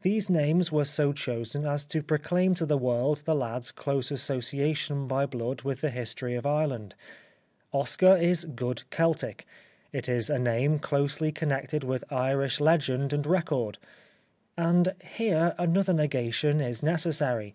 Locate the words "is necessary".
16.60-17.54